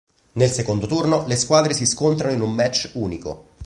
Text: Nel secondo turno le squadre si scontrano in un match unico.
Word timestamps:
Nel 0.31 0.49
secondo 0.49 0.87
turno 0.87 1.27
le 1.27 1.35
squadre 1.35 1.75
si 1.75 1.85
scontrano 1.85 2.33
in 2.33 2.41
un 2.41 2.51
match 2.53 2.89
unico. 2.95 3.45